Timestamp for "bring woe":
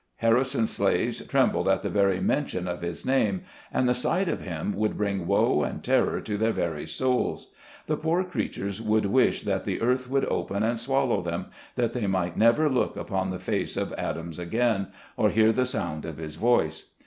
4.97-5.61